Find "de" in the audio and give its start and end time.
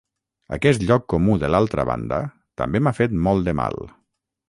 1.45-1.51, 3.51-3.59